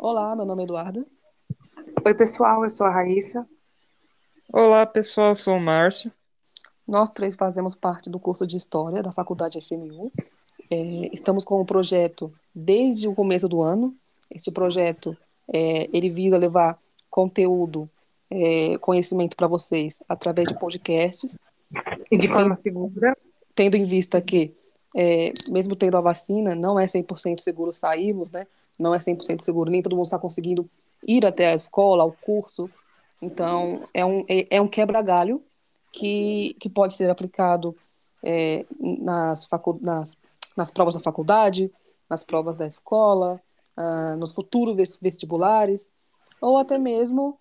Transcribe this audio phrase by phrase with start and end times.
[0.00, 1.04] Olá, meu nome é Eduarda.
[2.06, 3.44] Oi, pessoal, eu sou a Raíssa.
[4.52, 6.12] Olá, pessoal, eu sou o Márcio.
[6.86, 10.12] Nós três fazemos parte do curso de História da Faculdade FMU.
[10.70, 13.92] É, estamos com o projeto desde o começo do ano.
[14.30, 15.16] Este projeto,
[15.52, 16.78] é, ele visa levar
[17.10, 17.90] conteúdo,
[18.30, 21.42] é, conhecimento para vocês através de podcasts.
[22.08, 23.16] E de forma segura.
[23.52, 24.54] Tendo em vista que,
[24.96, 28.46] é, mesmo tendo a vacina, não é 100% seguro sairmos, né?
[28.78, 30.68] Não é 100% seguro, nem todo mundo está conseguindo
[31.06, 32.70] ir até a escola, ao curso.
[33.20, 35.42] Então, é um, é, é um quebra-galho
[35.92, 37.74] que, que pode ser aplicado
[38.22, 40.16] é, nas, facu nas,
[40.56, 41.72] nas provas da faculdade,
[42.08, 43.40] nas provas da escola,
[43.76, 45.92] uh, nos futuros vestibulares,
[46.40, 47.38] ou até mesmo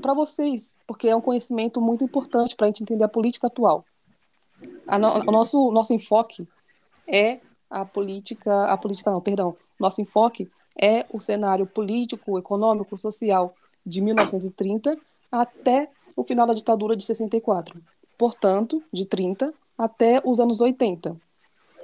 [0.00, 3.84] para vocês, porque é um conhecimento muito importante para a gente entender a política atual.
[4.86, 6.48] A no, o nosso, nosso enfoque
[7.06, 10.50] é a política, a política não, perdão, nosso enfoque
[10.80, 14.96] é o cenário político, econômico, social de 1930
[15.30, 17.80] até o final da ditadura de 64.
[18.16, 21.16] Portanto, de 30 até os anos 80.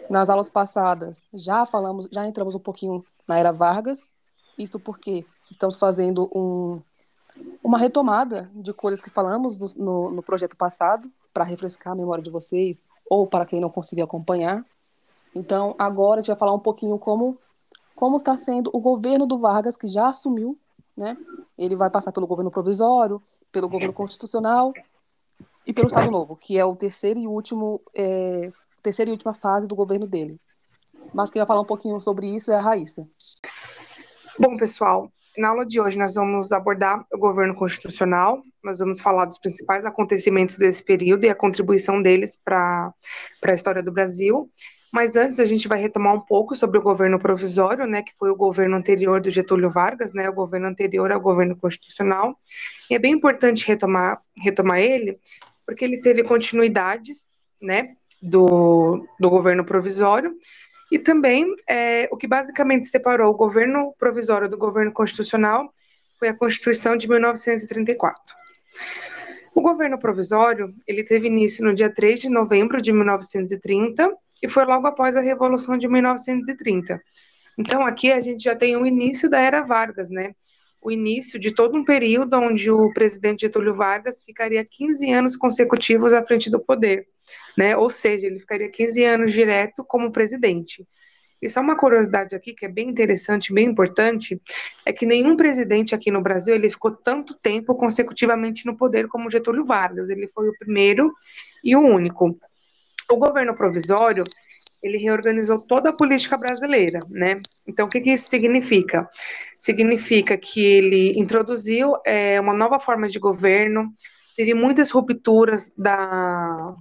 [0.09, 4.13] Nas aulas passadas já falamos, já entramos um pouquinho na era Vargas,
[4.59, 6.81] isto porque estamos fazendo um,
[7.63, 12.31] uma retomada de coisas que falamos no, no projeto passado, para refrescar a memória de
[12.31, 14.65] vocês, ou para quem não conseguiu acompanhar.
[15.35, 17.37] Então, agora a gente vai falar um pouquinho como
[18.05, 20.59] como está sendo o governo do Vargas, que já assumiu,
[20.95, 21.17] né?
[21.57, 24.75] Ele vai passar pelo governo provisório, pelo governo constitucional
[25.67, 29.67] e pelo Estado Novo, que é o terceiro e último, é, terceira e última fase
[29.67, 30.39] do governo dele.
[31.15, 33.09] Mas quem vai falar um pouquinho sobre isso é a Raíssa.
[34.39, 39.25] Bom, pessoal, na aula de hoje nós vamos abordar o governo constitucional, nós vamos falar
[39.25, 42.93] dos principais acontecimentos desse período e a contribuição deles para
[43.47, 44.51] a história do Brasil.
[44.95, 48.31] Mas antes a gente vai retomar um pouco sobre o governo provisório, né, que foi
[48.31, 52.39] o governo anterior do Getúlio Vargas, né, o governo anterior ao governo constitucional.
[52.89, 55.19] E é bem importante retomar, retomar ele,
[55.67, 57.29] porque ele teve continuidades,
[57.61, 60.33] né, do, do governo provisório,
[60.93, 65.75] e também é, o que basicamente separou o governo provisório do governo constitucional
[66.21, 68.17] foi a Constituição de 1934.
[69.57, 74.67] O governo provisório, ele teve início no dia 3 de novembro de 1930 e foi
[74.67, 77.03] logo após a Revolução de 1930.
[77.57, 80.35] Então, aqui a gente já tem o início da Era Vargas, né?
[80.83, 86.13] O início de todo um período onde o presidente Getúlio Vargas ficaria 15 anos consecutivos
[86.13, 87.07] à frente do poder,
[87.57, 87.75] né?
[87.75, 90.87] Ou seja, ele ficaria 15 anos direto como presidente.
[91.41, 94.39] E só uma curiosidade aqui que é bem interessante, bem importante,
[94.85, 99.31] é que nenhum presidente aqui no Brasil ele ficou tanto tempo consecutivamente no poder como
[99.31, 100.11] Getúlio Vargas.
[100.11, 101.11] Ele foi o primeiro
[101.63, 102.39] e o único.
[103.11, 104.25] O governo provisório,
[104.83, 107.41] ele reorganizou toda a política brasileira, né?
[107.67, 109.09] Então, o que, que isso significa?
[109.59, 113.93] Significa que ele introduziu é, uma nova forma de governo,
[114.37, 116.75] teve muitas rupturas da,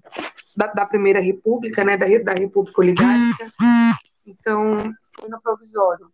[0.56, 3.51] da, da Primeira República, né, da, da República Oligárquica.
[4.25, 4.94] Então,
[5.29, 6.11] no provisório,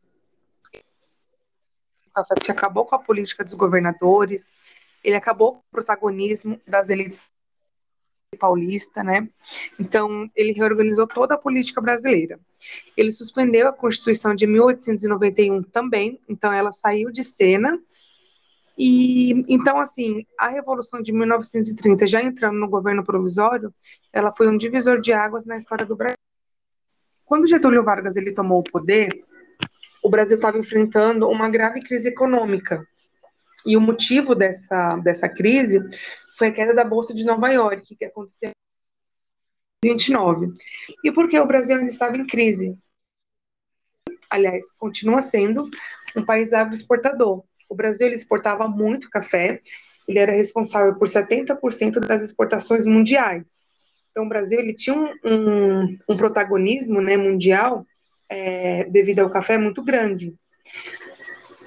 [2.51, 4.51] acabou com a política dos governadores,
[5.03, 7.23] ele acabou com o protagonismo das elites
[8.37, 9.27] paulista, né?
[9.79, 12.39] Então, ele reorganizou toda a política brasileira.
[12.95, 17.79] Ele suspendeu a Constituição de 1891 também, então ela saiu de cena.
[18.77, 23.73] E então, assim, a Revolução de 1930, já entrando no governo provisório,
[24.13, 26.17] ela foi um divisor de águas na história do Brasil.
[27.25, 29.09] Quando Getúlio Vargas ele tomou o poder,
[30.03, 32.87] o Brasil estava enfrentando uma grave crise econômica.
[33.65, 35.81] E o motivo dessa, dessa crise
[36.39, 38.51] foi a queda da Bolsa de Nova York, que aconteceu
[39.83, 40.53] em 29.
[41.03, 42.77] E por que o Brasil ainda estava em crise?
[44.29, 45.69] Aliás, continua sendo
[46.15, 47.43] um país agroexportador.
[47.67, 49.59] O Brasil exportava muito café,
[50.07, 53.59] ele era responsável por 70% das exportações mundiais.
[54.09, 57.85] Então, o Brasil ele tinha um, um, um protagonismo né, mundial
[58.29, 60.33] é, devido ao café muito grande.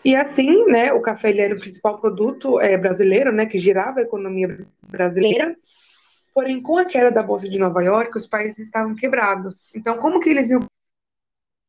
[0.05, 4.01] E assim, né, o café ele era o principal produto é, brasileiro, né, que girava
[4.01, 5.57] a economia brasileira.
[6.35, 9.63] Porém, com a queda da bolsa de Nova York, os países estavam quebrados.
[9.75, 10.61] Então, como que eles iam?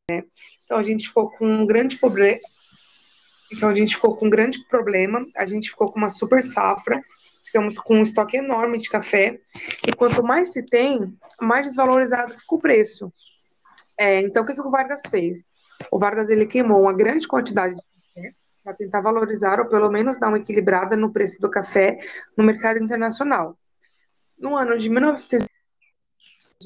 [0.10, 0.24] Né?
[0.64, 2.40] Então, a gente ficou com um grande problema.
[3.52, 5.26] Então, a gente ficou com um grande problema.
[5.36, 7.04] A gente ficou com uma super safra.
[7.44, 9.40] Ficamos com um estoque enorme de café.
[9.86, 13.14] E quanto mais se tem, mais desvalorizado fica o preço.
[14.00, 15.46] É, então, o que, que o Vargas fez?
[15.92, 17.82] O Vargas ele queimou uma grande quantidade de
[18.64, 21.98] para tentar valorizar ou pelo menos dar uma equilibrada no preço do café
[22.38, 23.58] no mercado internacional.
[24.38, 25.48] No ano de 1900,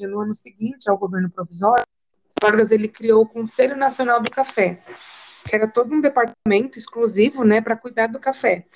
[0.02, 1.84] no ano seguinte ao governo provisório,
[2.40, 4.80] Vargas ele criou o Conselho Nacional do Café.
[5.48, 8.66] que era todo um departamento exclusivo, né, para cuidar do café.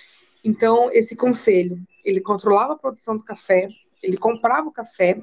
[0.42, 3.68] Então, esse conselho, ele controlava a produção do café,
[4.02, 5.22] ele comprava o café,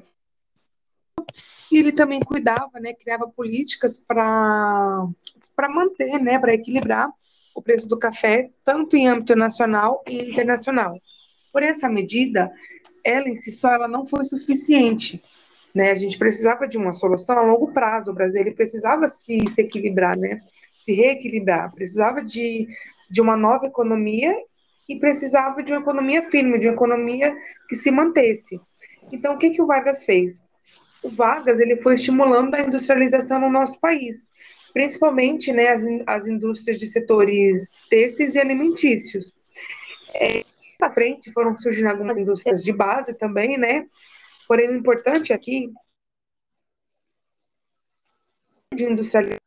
[1.70, 5.06] e ele também cuidava, né, criava políticas para
[5.68, 7.10] manter, né, para equilibrar
[7.54, 10.94] o preço do café, tanto em âmbito nacional e internacional.
[11.52, 12.50] Por essa medida,
[13.04, 15.22] ela em si só ela não foi suficiente.
[15.74, 15.90] Né?
[15.90, 18.10] A gente precisava de uma solução a longo prazo.
[18.10, 20.40] O Brasil ele precisava se, se equilibrar, né?
[20.74, 22.66] se reequilibrar, precisava de,
[23.10, 24.34] de uma nova economia
[24.88, 27.36] e precisava de uma economia firme, de uma economia
[27.68, 28.60] que se mantesse.
[29.12, 30.42] Então, o que, que o Vargas fez?
[31.02, 34.26] O Vargas ele foi estimulando a industrialização no nosso país,
[34.72, 39.36] principalmente né, as, as indústrias de setores têxteis e alimentícios.
[40.14, 40.44] É,
[40.82, 43.86] à frente foram surgindo algumas indústrias de base também, né?
[44.48, 45.70] Porém, o importante aqui
[48.74, 49.40] de industrialização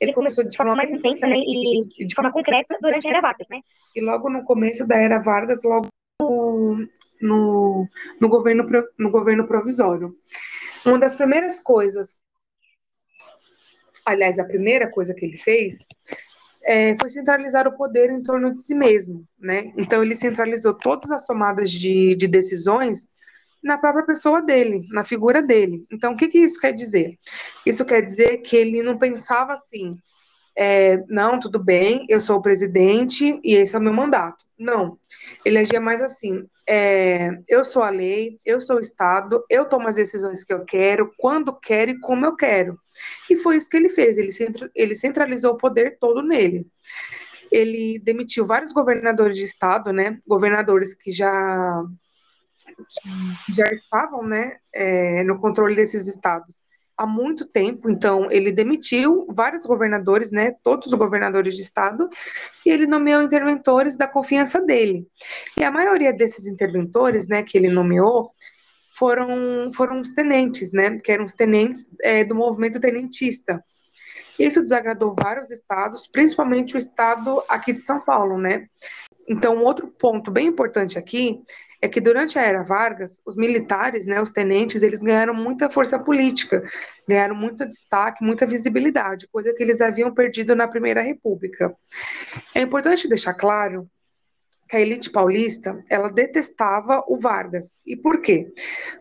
[0.00, 3.46] ele começou de forma mais intensa né, e de forma concreta durante a Era Vargas,
[3.48, 3.60] né?
[3.94, 5.86] E logo no começo da Era Vargas, logo
[6.20, 6.86] no,
[7.20, 7.88] no,
[8.20, 8.66] no, governo,
[8.98, 10.14] no governo provisório.
[10.84, 12.16] Uma das primeiras coisas,
[14.04, 15.86] aliás, a primeira coisa que ele fez
[16.64, 19.72] é, foi centralizar o poder em torno de si mesmo, né?
[19.76, 23.08] Então ele centralizou todas as tomadas de, de decisões
[23.62, 25.86] na própria pessoa dele, na figura dele.
[25.90, 27.18] Então, o que, que isso quer dizer?
[27.64, 29.96] Isso quer dizer que ele não pensava assim,
[30.56, 34.44] é, não, tudo bem, eu sou o presidente e esse é o meu mandato.
[34.58, 34.98] Não,
[35.44, 39.86] ele agia mais assim, é, eu sou a lei, eu sou o Estado, eu tomo
[39.86, 42.78] as decisões que eu quero, quando quero e como eu quero.
[43.30, 44.30] E foi isso que ele fez, ele,
[44.74, 46.66] ele centralizou o poder todo nele.
[47.50, 51.84] Ele demitiu vários governadores de Estado, né, governadores que já
[53.44, 56.63] que já estavam né, é, no controle desses estados
[56.96, 62.08] há muito tempo, então ele demitiu vários governadores, né, todos os governadores de estado,
[62.64, 65.06] e ele nomeou interventores da confiança dele.
[65.56, 68.30] E a maioria desses interventores, né, que ele nomeou,
[68.96, 73.62] foram foram os tenentes, né, que eram os tenentes é, do movimento tenentista.
[74.38, 78.66] Isso desagradou vários estados, principalmente o estado aqui de São Paulo, né?
[79.28, 81.40] Então, outro ponto bem importante aqui
[81.84, 85.98] é que durante a era Vargas, os militares, né, os tenentes, eles ganharam muita força
[85.98, 86.62] política,
[87.06, 91.76] ganharam muito destaque, muita visibilidade, coisa que eles haviam perdido na Primeira República.
[92.54, 93.86] É importante deixar claro
[94.66, 97.76] que a elite paulista, ela detestava o Vargas.
[97.84, 98.50] E por quê?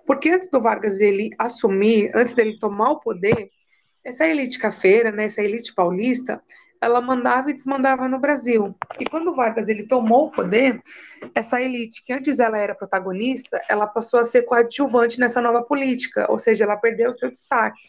[0.06, 3.50] Porque antes do Vargas ele assumir, antes dele tomar o poder,
[4.04, 6.44] essa elite cafeira, né, essa elite paulista,
[6.84, 8.76] ela mandava e desmandava no Brasil.
[9.00, 10.82] E quando Vargas ele tomou o poder,
[11.34, 16.28] essa elite, que antes ela era protagonista, ela passou a ser coadjuvante nessa nova política,
[16.30, 17.82] ou seja, ela perdeu o seu destaque.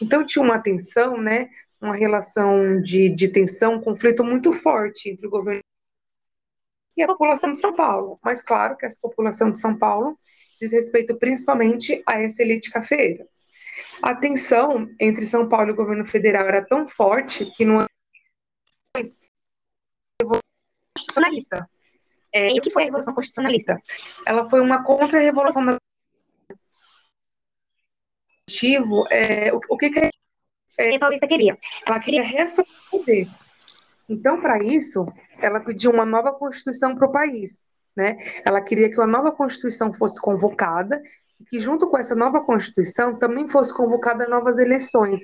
[0.00, 1.48] Então tinha uma tensão, né,
[1.80, 5.62] uma relação de, de tensão, um conflito muito forte entre o governo
[6.96, 8.18] e a população de São Paulo.
[8.22, 10.18] Mas claro que essa população de São Paulo
[10.60, 13.26] diz respeito principalmente a essa elite cafeira.
[14.02, 17.84] A tensão entre São Paulo e o governo federal era tão forte que no
[20.94, 21.68] constitucionalista.
[22.32, 23.80] É, e o que foi a Revolução Constitucionalista?
[24.26, 25.76] Ela foi uma contra-revolução da
[29.10, 30.10] é, o, o que, que a
[30.78, 31.56] é, Paulista queria?
[31.86, 33.28] Ela queria reassumir o poder.
[34.08, 35.06] Então, para isso,
[35.38, 37.62] ela pediu uma nova Constituição para o país.
[37.94, 38.16] Né?
[38.44, 41.00] Ela queria que uma nova Constituição fosse convocada
[41.40, 45.20] e que, junto com essa nova Constituição, também fosse convocada novas eleições.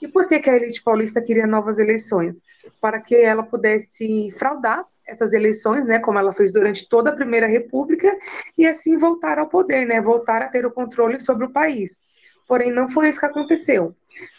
[0.00, 2.42] E por que, que a elite paulista queria novas eleições?
[2.80, 7.46] Para que ela pudesse fraudar essas eleições, né, como ela fez durante toda a Primeira
[7.46, 8.16] República,
[8.56, 11.98] e assim voltar ao poder, né, voltar a ter o controle sobre o país.
[12.46, 13.94] Porém, não foi isso que aconteceu.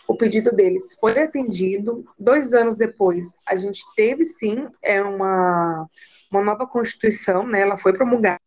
[0.07, 2.05] O pedido deles foi atendido.
[2.19, 5.87] Dois anos depois, a gente teve sim é uma,
[6.31, 8.39] uma nova Constituição, né, ela foi promulgada.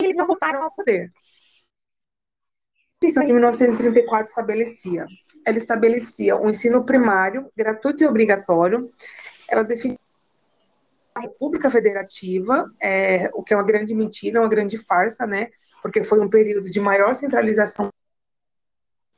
[0.00, 1.12] Eles não voltaram ao poder.
[3.00, 5.06] Constituição de 1934 estabelecia
[5.46, 8.92] ela estabelecia o um ensino primário, gratuito e obrigatório.
[9.48, 9.96] Ela definia
[11.14, 15.48] a República Federativa, é, o que é uma grande mentira, uma grande farsa, né?
[15.80, 17.90] Porque foi um período de maior centralização.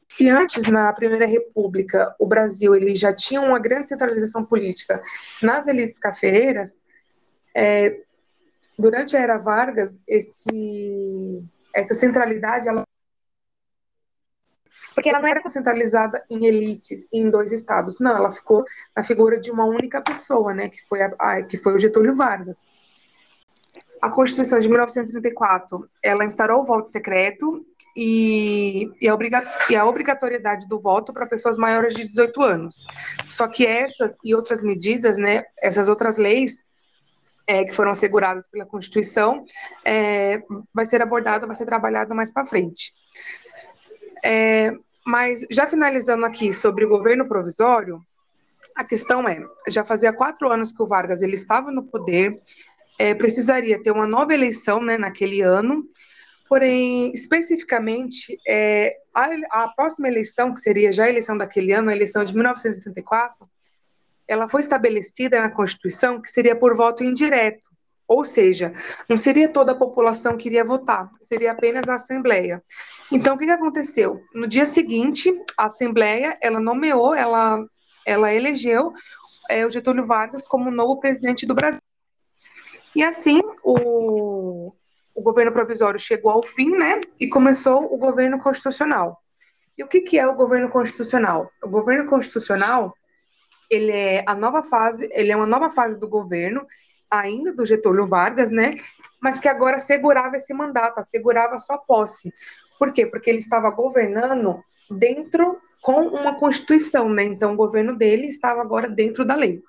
[0.07, 5.03] Se antes, na Primeira República, o Brasil ele já tinha uma grande centralização política
[5.43, 6.83] nas elites cafeeiras,
[7.57, 8.03] é,
[8.79, 11.43] durante a Era Vargas, esse,
[11.75, 12.85] essa centralidade ela
[14.95, 18.65] porque ela não era concentralizada em elites em dois estados, não, ela ficou
[18.97, 22.15] na figura de uma única pessoa, né, que foi, a, a, que foi o Getúlio
[22.15, 22.67] Vargas.
[24.01, 27.65] A Constituição de 1934, ela instaurou o voto secreto
[27.97, 32.85] e, e, a, obriga e a obrigatoriedade do voto para pessoas maiores de 18 anos.
[33.27, 36.65] Só que essas e outras medidas, né, essas outras leis
[37.45, 39.45] é, que foram asseguradas pela Constituição,
[39.85, 40.43] é,
[40.73, 42.93] vai ser abordada, vai ser trabalhada mais para frente.
[44.25, 44.73] É,
[45.07, 48.03] mas já finalizando aqui sobre o governo provisório,
[48.75, 52.39] a questão é, já fazia quatro anos que o Vargas ele estava no poder,
[52.99, 55.85] é, precisaria ter uma nova eleição né, naquele ano,
[56.49, 61.95] porém, especificamente, é, a, a, próxima eleição, que seria já a eleição daquele ano, a
[61.95, 63.49] eleição de 1934,
[64.27, 67.69] ela foi estabelecida na Constituição que seria por voto indireto,
[68.09, 68.73] ou seja,
[69.07, 72.65] não seria toda a população que iria votar, seria apenas a Assembleia.
[73.13, 74.23] Então, o que, que aconteceu?
[74.35, 77.63] No dia seguinte, a Assembleia, ela nomeou, ela,
[78.07, 78.93] ela elegeu
[79.51, 81.81] é, o Getúlio Vargas como novo presidente do Brasil.
[82.97, 84.73] E assim, o,
[85.15, 87.03] o governo provisório chegou ao fim, né?
[87.21, 89.23] E começou o governo constitucional.
[89.77, 91.51] E o que, que é o governo constitucional?
[91.63, 92.93] O governo constitucional,
[93.71, 96.67] ele é a nova fase, ele é uma nova fase do governo,
[97.11, 98.75] ainda do Getúlio Vargas, né?
[99.21, 102.33] Mas que agora assegurava esse mandato, assegurava a sua posse.
[102.79, 103.07] Por quê?
[103.07, 107.25] Porque ele estava governando dentro com uma constituição, né?
[107.25, 109.63] Então o governo dele estava agora dentro da lei.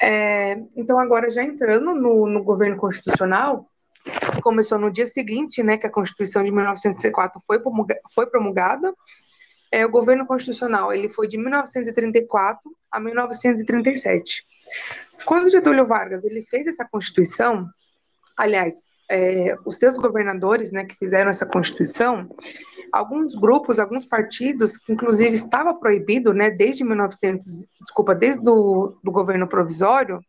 [0.00, 3.68] É, então, agora já entrando no, no governo constitucional,
[4.42, 8.92] começou no dia seguinte, né, que a Constituição de 1934 foi promulgada, foi promulgada
[9.72, 12.60] é, o governo constitucional ele foi de 1934
[12.90, 14.46] a 1937.
[15.24, 17.66] Quando Getúlio Vargas ele fez essa Constituição,
[18.36, 22.28] aliás, é, os seus governadores, né, que fizeram essa Constituição,
[22.92, 29.10] alguns grupos, alguns partidos, que inclusive estava proibido, né, desde 1900, desculpa, desde do, do
[29.10, 30.20] governo provisório,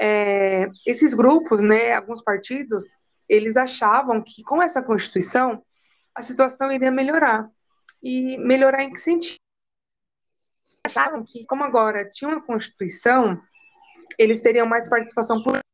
[0.00, 2.96] é, esses grupos, né, alguns partidos,
[3.28, 5.62] eles achavam que com essa Constituição
[6.14, 7.48] a situação iria melhorar.
[8.02, 9.36] E melhorar em que sentido?
[10.84, 13.40] Achavam que, como agora tinha uma Constituição,
[14.18, 15.70] eles teriam mais participação política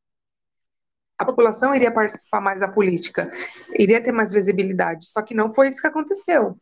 [1.19, 3.31] a população iria participar mais da política,
[3.79, 5.07] iria ter mais visibilidade.
[5.07, 6.59] Só que não foi isso que aconteceu.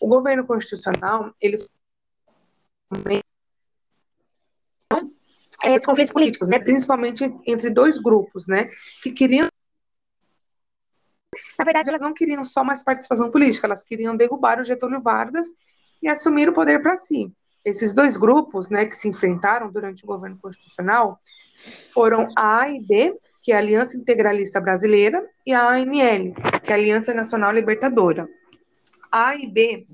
[0.00, 1.56] O governo constitucional, ele
[5.62, 8.70] é, os conflitos políticos, né, principalmente entre dois grupos, né,
[9.02, 9.48] que queriam
[11.58, 15.46] na verdade, elas não queriam só mais participação política, elas queriam derrubar o Getúlio Vargas
[16.02, 17.32] e assumir o poder para si.
[17.64, 21.20] Esses dois grupos, né, que se enfrentaram durante o governo constitucional,
[21.92, 26.70] foram a A e B, que é a Aliança Integralista Brasileira, e a ANL, que
[26.70, 28.28] é a Aliança Nacional Libertadora.
[29.12, 29.86] A e B,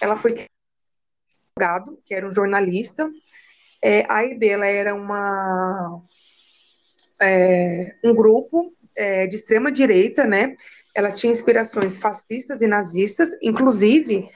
[0.00, 3.10] ela foi que era um jornalista.
[3.80, 6.02] É, a e B, ela era uma
[7.20, 10.56] é, um grupo é, de extrema direita, né?
[10.94, 14.28] Ela tinha inspirações fascistas e nazistas, inclusive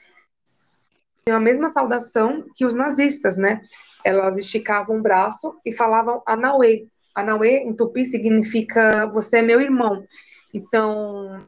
[1.24, 3.60] tinha a mesma saudação que os nazistas, né?
[4.04, 10.04] Elas esticavam o braço e falavam Anauê, Anauê, em tupi, significa você é meu irmão.
[10.52, 11.44] Então,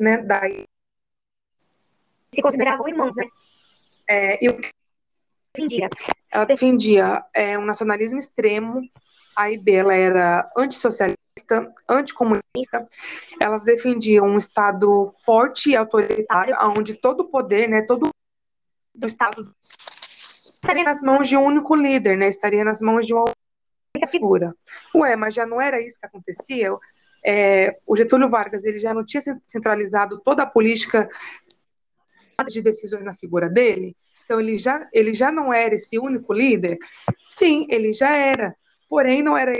[0.00, 0.64] né, daí
[2.34, 3.24] se consideravam irmãos, né?
[4.08, 4.68] É, e o que
[5.54, 5.88] defendia?
[6.30, 8.82] Ela defendia é, um nacionalismo extremo,
[9.36, 11.19] a IB ela era antissocialista,
[11.88, 12.86] anticomunista,
[13.40, 19.54] elas defendiam um Estado forte e autoritário, onde todo o poder, né, todo o Estado
[20.52, 23.26] estaria nas mãos de um único líder, né, estaria nas mãos de uma
[24.06, 24.54] figura.
[24.94, 26.70] Ué, mas já não era isso que acontecia?
[27.24, 31.08] É, o Getúlio Vargas ele já não tinha centralizado toda a política
[32.48, 33.96] de decisões na figura dele?
[34.24, 36.78] Então ele já, ele já não era esse único líder?
[37.26, 38.54] Sim, ele já era.
[38.88, 39.52] Porém, não era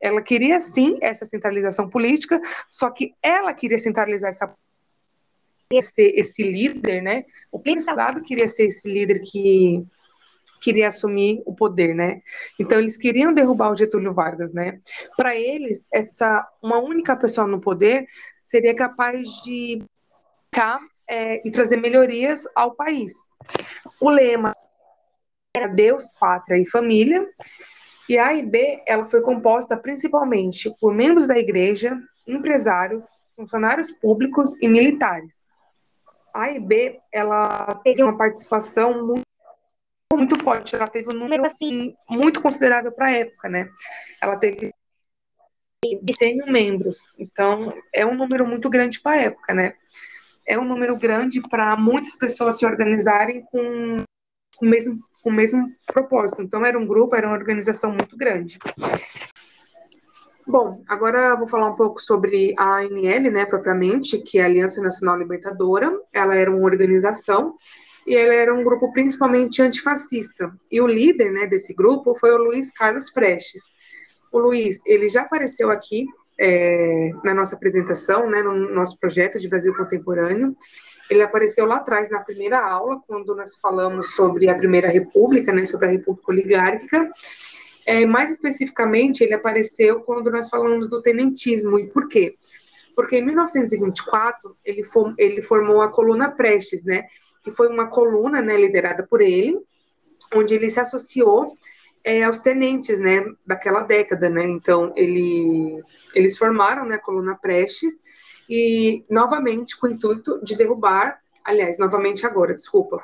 [0.00, 4.54] ela queria sim essa centralização política, só que ela queria centralizar essa
[5.80, 7.24] ser esse líder, né?
[7.50, 9.82] O Estado queria ser esse líder que
[10.60, 12.20] queria assumir o poder, né?
[12.58, 14.80] Então eles queriam derrubar o Getúlio Vargas, né?
[15.16, 18.04] Para eles, essa uma única pessoa no poder
[18.44, 19.82] seria capaz de
[20.52, 23.12] ficar é, e trazer melhorias ao país.
[24.00, 24.54] O lema
[25.56, 27.26] era Deus, pátria e família.
[28.08, 33.04] E a AIB, ela foi composta principalmente por membros da igreja, empresários,
[33.36, 35.46] funcionários públicos e militares.
[36.34, 39.26] A AIB, ela teve uma participação muito
[40.16, 40.76] muito forte.
[40.76, 43.68] Ela teve um número assim muito considerável para a época, né?
[44.20, 44.72] Ela teve
[46.02, 46.98] de 100 mil membros.
[47.18, 49.74] Então, é um número muito grande para a época, né?
[50.46, 53.96] É um número grande para muitas pessoas se organizarem com,
[54.56, 56.42] com, o mesmo, com o mesmo propósito.
[56.42, 58.58] Então, era um grupo, era uma organização muito grande.
[60.46, 64.82] Bom, agora vou falar um pouco sobre a ANL, né, propriamente, que é a Aliança
[64.82, 65.96] Nacional Libertadora.
[66.12, 67.54] Ela era uma organização
[68.06, 70.52] e ela era um grupo principalmente antifascista.
[70.70, 73.62] E o líder, né, desse grupo foi o Luiz Carlos Prestes.
[74.32, 76.06] O Luiz, ele já apareceu aqui
[76.38, 80.56] é, na nossa apresentação, né, no nosso projeto de Brasil Contemporâneo.
[81.12, 85.62] Ele apareceu lá atrás na primeira aula, quando nós falamos sobre a Primeira República, né,
[85.66, 87.12] sobre a República Oligárquica.
[87.84, 91.78] É, mais especificamente, ele apareceu quando nós falamos do tenentismo.
[91.78, 92.34] E por quê?
[92.96, 97.04] Porque em 1924 ele, for, ele formou a coluna Prestes, né?
[97.44, 99.60] Que foi uma coluna, né, liderada por ele,
[100.34, 101.58] onde ele se associou
[102.02, 104.44] é, aos tenentes, né, daquela década, né?
[104.44, 105.82] Então ele,
[106.14, 107.92] eles formaram, né, a coluna Prestes
[108.54, 113.02] e novamente com o intuito de derrubar, aliás, novamente agora, desculpa,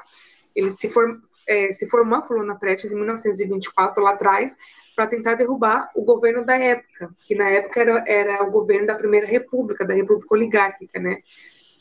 [0.54, 4.54] ele se, form, é, se formou a coluna Prestes em 1924, lá atrás,
[4.94, 8.94] para tentar derrubar o governo da época, que na época era, era o governo da
[8.94, 11.22] Primeira República, da República Oligárquica, né?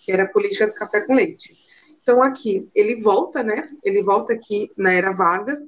[0.05, 1.53] Que era a política do café com leite.
[2.01, 3.67] Então, aqui, ele volta, né?
[3.83, 5.59] Ele volta aqui na Era Vargas,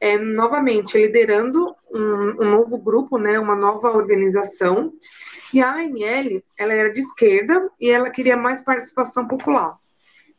[0.00, 3.38] é, novamente liderando um, um, novo grupo, né?
[3.38, 4.92] Uma nova organização.
[5.52, 9.76] E a AML, ela era de esquerda e ela queria mais participação popular.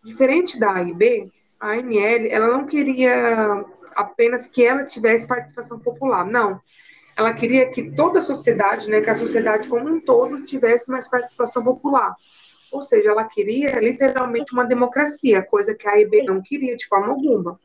[0.04, 6.62] Diferente da AIB, a ANL, ela não queria apenas que ela tivesse participação popular, não.
[7.16, 11.10] Ela queria que toda a sociedade, né, que a sociedade como um todo tivesse mais
[11.10, 12.16] participação popular.
[12.72, 17.08] Ou seja, ela queria literalmente uma democracia, coisa que a AIB não queria de forma
[17.08, 17.60] alguma.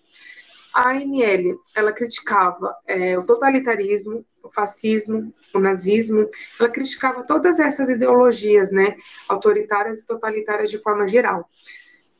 [0.72, 7.88] A ANL, ela criticava é, o totalitarismo, o fascismo, o nazismo, ela criticava todas essas
[7.88, 8.96] ideologias, né,
[9.28, 11.48] autoritárias e totalitárias de forma geral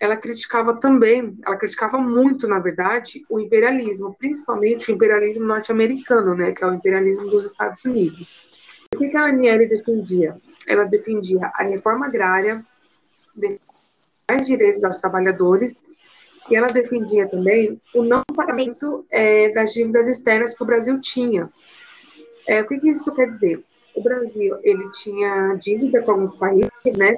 [0.02, 6.50] ela criticava também, ela criticava muito, na verdade, o imperialismo, principalmente o imperialismo norte-americano, né,
[6.50, 8.40] que é o imperialismo dos Estados Unidos.
[8.92, 10.34] O que, a Aniele defendia?
[10.66, 12.66] Ela defendia a reforma agrária,
[14.28, 15.80] mais direitos aos trabalhadores,
[16.50, 21.50] e ela defendia também o não pagamento é, das dívidas externas que o Brasil tinha.
[22.46, 23.62] É, o que, que isso quer dizer?
[23.94, 27.16] O Brasil ele tinha dívida com alguns países, né?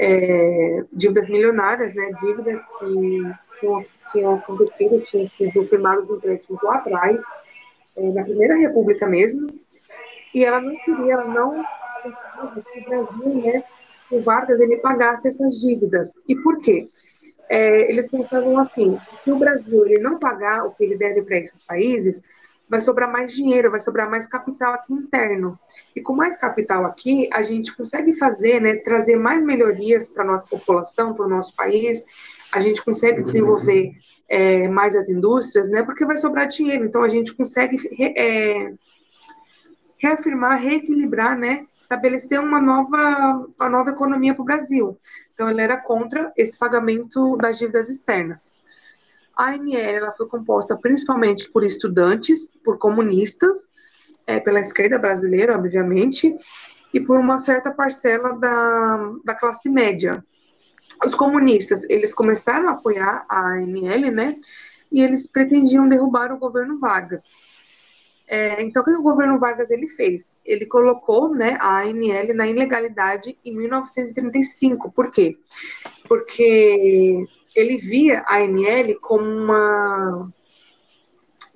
[0.00, 7.22] é, dívidas milionárias, né, dívidas que tinham, tinham acontecido, tinham sido firmados empréstimos lá atrás,
[7.96, 9.48] é, na Primeira República mesmo,
[10.34, 11.62] e ela não queria, ela não
[12.02, 13.62] que o Brasil, né,
[14.10, 16.12] o Vargas, ele pagasse essas dívidas.
[16.26, 16.88] E por quê?
[17.52, 21.36] É, eles pensavam assim, se o Brasil ele não pagar o que ele deve para
[21.36, 22.22] esses países,
[22.68, 25.58] vai sobrar mais dinheiro, vai sobrar mais capital aqui interno.
[25.94, 30.48] E com mais capital aqui, a gente consegue fazer, né, trazer mais melhorias para nossa
[30.48, 32.04] população, para o nosso país,
[32.52, 33.90] a gente consegue desenvolver
[34.28, 36.84] é, mais as indústrias, né, porque vai sobrar dinheiro.
[36.84, 37.76] Então, a gente consegue
[38.16, 38.72] é,
[39.98, 44.98] reafirmar, reequilibrar, né, estabelecer uma nova, uma nova economia para o Brasil.
[45.34, 48.52] Então, ele era contra esse pagamento das dívidas externas.
[49.36, 53.68] A ANL ela foi composta principalmente por estudantes, por comunistas,
[54.24, 56.36] é, pela esquerda brasileira, obviamente,
[56.94, 60.24] e por uma certa parcela da, da classe média.
[61.04, 64.36] Os comunistas, eles começaram a apoiar a ANL, né,
[64.92, 67.24] e eles pretendiam derrubar o governo Vargas.
[68.32, 70.38] É, então, o que o governo Vargas ele fez?
[70.44, 74.92] Ele colocou né, a ANL na ilegalidade em 1935.
[74.92, 75.36] Por quê?
[76.06, 80.32] Porque ele via a ANL como uma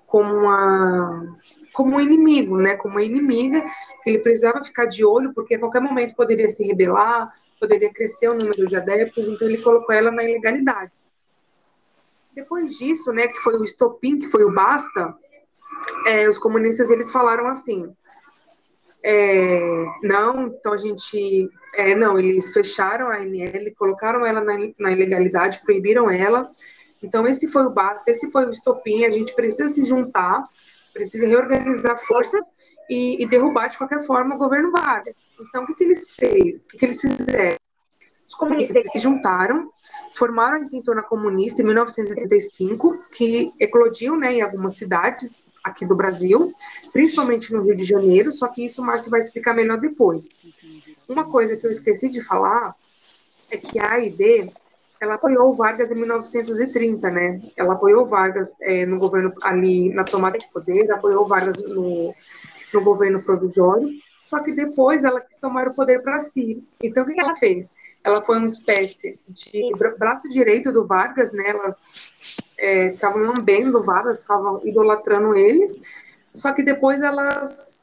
[0.05, 1.39] como uma
[1.73, 2.75] como um inimigo, né?
[2.75, 3.65] Como uma inimiga
[4.03, 8.29] que ele precisava ficar de olho porque a qualquer momento poderia se rebelar, poderia crescer
[8.29, 10.93] o número de adeptos, então ele colocou ela na ilegalidade.
[12.35, 15.17] Depois disso, né, que foi o estopim, que foi o basta,
[16.07, 17.93] é, os comunistas eles falaram assim,
[19.05, 21.51] é, não, então a gente.
[21.75, 26.51] É, não, eles fecharam a ANL, colocaram ela na, na, ilegalidade, proibiram ela.
[27.03, 29.05] Então, esse foi o basta, esse foi o estopim.
[29.05, 30.43] A gente precisa se juntar,
[30.95, 32.45] precisa reorganizar forças
[32.89, 35.17] e, e derrubar de qualquer forma o governo Vargas.
[35.39, 36.59] Então, o que, que eles fez?
[36.59, 37.59] O que, que eles fizeram?
[38.27, 39.71] Os comunistas se juntaram,
[40.15, 46.55] formaram a intentona comunista em 1935, que eclodiu né, em algumas cidades, aqui do Brasil,
[46.93, 50.29] principalmente no Rio de Janeiro, só que isso o Márcio vai explicar melhor depois.
[51.09, 52.77] Uma coisa que eu esqueci de falar
[53.51, 54.53] é que a AID,
[55.01, 57.43] ela apoiou Vargas em 1930, né?
[57.57, 62.15] Ela apoiou Vargas é, no governo ali na tomada de poder, apoiou Vargas no,
[62.73, 63.89] no governo provisório,
[64.23, 66.63] só que depois ela quis tomar o poder para si.
[66.83, 67.75] Então, o que ela fez?
[68.03, 71.45] Ela foi uma espécie de braço direito do Vargas, né?
[71.49, 72.13] Elas
[72.93, 75.79] estavam é, lambendo Vargas, estavam idolatrando ele,
[76.35, 77.83] só que depois elas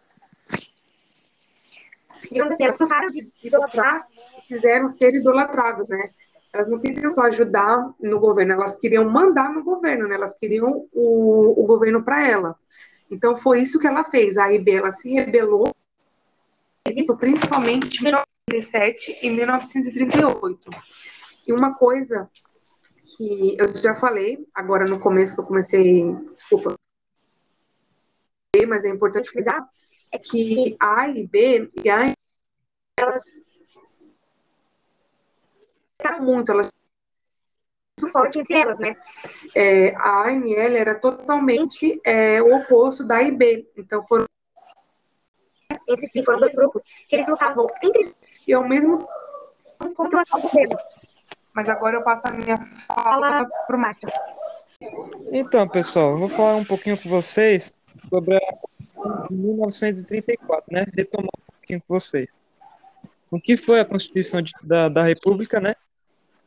[2.32, 6.00] digamos assim, elas cansaram de idolatrar e quiseram ser idolatradas, né?
[6.54, 10.16] Elas não queriam só ajudar no governo, elas queriam mandar no governo, né?
[10.16, 12.56] Elas queriam o, o governo para ela.
[13.10, 14.38] Então foi isso que ela fez.
[14.38, 15.74] A IB ela se rebelou,
[16.88, 20.70] isso principalmente em 1937 e 1938.
[21.48, 22.30] E uma coisa
[23.04, 26.76] que eu já falei agora no começo que eu comecei, desculpa,
[28.68, 29.66] mas é importante frisar,
[30.12, 32.14] é que a A e B e a
[32.98, 33.24] elas
[35.98, 36.68] ficaram muito, elas
[38.00, 38.96] muito forte entre elas, né?
[39.56, 44.26] É, a AML era totalmente é, o oposto da IB, então foram
[45.88, 48.16] entre si, foram dois grupos que eles lutavam entre si
[48.48, 49.08] e ao mesmo
[49.80, 50.78] tempo contra o governo.
[51.54, 54.10] Mas agora eu passo a minha fala para o Márcio.
[55.32, 57.72] Então, pessoal, vou falar um pouquinho com vocês
[58.10, 60.86] sobre a 1934, né?
[60.96, 62.28] Retomar um pouquinho com vocês.
[63.30, 65.76] O que foi a Constituição de, da, da República, né?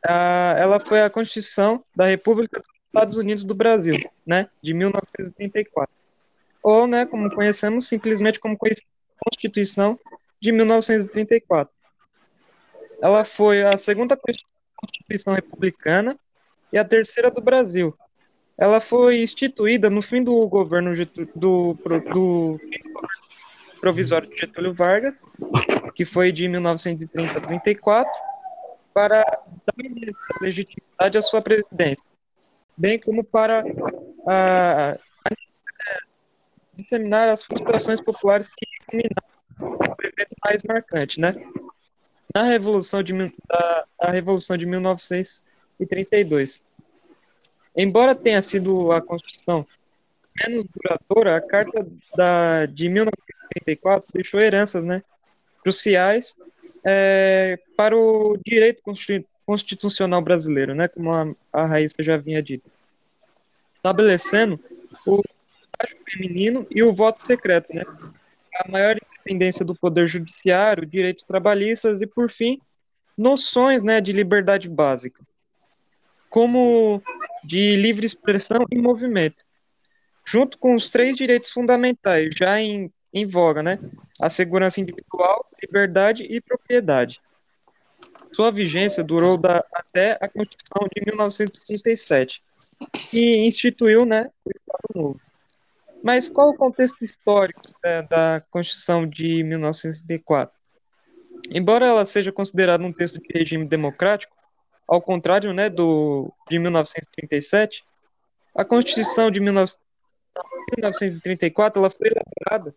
[0.07, 4.49] Ah, ela foi a Constituição da República dos Estados Unidos do Brasil, né?
[4.63, 5.95] De 1934.
[6.63, 9.99] Ou, né, como conhecemos, simplesmente como Constituição
[10.41, 11.73] de 1934.
[13.03, 14.54] Ela foi a segunda Constituição
[15.35, 16.19] republicana
[16.73, 17.97] e a terceira do Brasil.
[18.57, 21.79] Ela foi instituída no fim do governo do, do,
[22.13, 22.61] do
[23.81, 25.23] provisório de Getúlio Vargas,
[25.95, 28.13] que foi de 1930 a 34,
[28.93, 32.05] para dar legitimidade à sua presidência,
[32.77, 33.65] bem como para
[34.27, 34.99] a, a,
[36.75, 41.35] disseminar as frustrações populares que culminaram o evento mais marcante, né?
[42.35, 43.13] Na Revolução de,
[43.47, 46.61] da, a Revolução de 1932.
[47.77, 49.67] Embora tenha sido a Constituição
[50.43, 55.03] menos duradoura, a Carta da, de 1934 deixou heranças né,
[55.63, 56.37] cruciais
[56.85, 58.83] é, para o direito
[59.47, 62.69] constitucional brasileiro, né, como a, a Raíssa já vinha dito,
[63.75, 64.59] estabelecendo
[65.07, 65.23] o
[66.09, 67.85] feminino e o voto secreto, né,
[68.57, 72.61] a maior independência do poder judiciário, direitos trabalhistas e, por fim,
[73.17, 75.23] noções né, de liberdade básica,
[76.29, 77.01] como
[77.43, 79.43] de livre expressão e movimento,
[80.27, 83.79] junto com os três direitos fundamentais já em, em voga, né?
[84.21, 87.21] A segurança individual, liberdade e propriedade.
[88.33, 92.43] Sua vigência durou da, até a Constituição de 1937,
[93.11, 95.21] que instituiu né, o Estado Novo.
[96.05, 100.55] Mas qual o contexto histórico da, da Constituição de 1934?
[101.51, 104.37] Embora ela seja considerada um texto de regime democrático,
[104.87, 107.83] ao contrário né, do, de 1937,
[108.55, 112.75] a Constituição de 1934 ela foi elaborada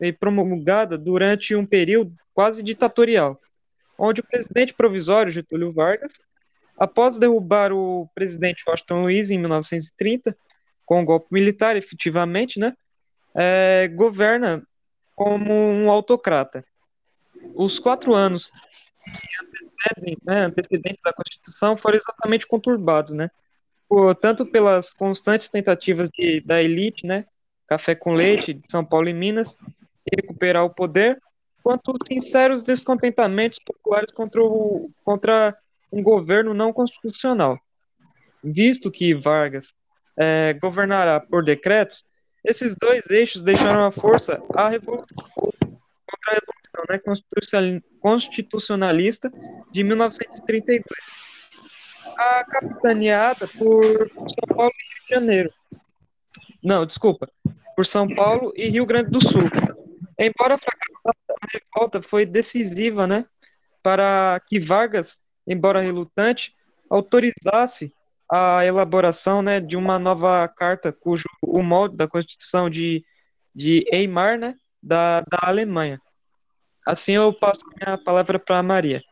[0.00, 3.40] e promulgada durante um período quase ditatorial,
[3.96, 6.14] onde o presidente provisório Getúlio Vargas,
[6.76, 10.36] após derrubar o presidente Washington Luiz em 1930,
[10.84, 12.74] com o golpe militar, efetivamente, né,
[13.34, 14.62] é, governa
[15.14, 16.64] como um autocrata.
[17.54, 18.50] Os quatro anos
[19.06, 23.30] antecedentes, né, antecedentes da Constituição foram exatamente conturbados, né,
[23.88, 27.26] por, tanto pelas constantes tentativas de, da elite, né,
[27.66, 29.56] café com leite de São Paulo e Minas,
[30.12, 31.20] recuperar o poder,
[31.62, 35.56] quanto os sinceros descontentamentos populares contra, o, contra
[35.90, 37.58] um governo não constitucional.
[38.42, 39.72] Visto que Vargas
[40.16, 42.04] é, governará por decretos,
[42.44, 49.32] esses dois eixos deixaram a força à revolução, contra a revolução né, constitucionalista
[49.72, 50.84] de 1932,
[52.16, 55.50] a capitaneada por São Paulo e Rio de Janeiro.
[56.62, 57.30] Não, desculpa,
[57.74, 59.50] por São Paulo e Rio Grande do Sul.
[60.18, 63.24] Embora fracassada, a revolta foi decisiva, né,
[63.82, 66.54] para que Vargas, embora relutante,
[66.88, 67.92] autorizasse
[68.30, 73.04] a elaboração né, de uma nova carta, cujo o molde da Constituição de,
[73.54, 76.00] de Weimar, né, da, da Alemanha.
[76.86, 79.02] Assim eu passo a palavra para a Maria.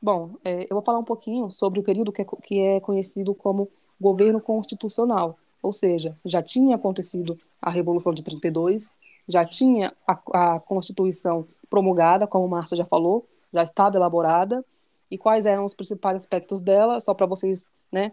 [0.00, 3.34] Bom, é, eu vou falar um pouquinho sobre o período que é, que é conhecido
[3.34, 8.92] como governo constitucional, ou seja, já tinha acontecido a Revolução de 32,
[9.26, 14.64] já tinha a, a Constituição promulgada, como o Márcio já falou, já estava elaborada,
[15.10, 18.12] e quais eram os principais aspectos dela, só para vocês né,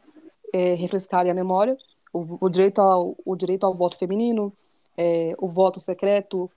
[0.53, 1.77] é, refrescarem a memória.
[2.13, 4.53] O, o, direito ao, o direito ao voto feminino,
[4.95, 6.49] é, o voto secreto,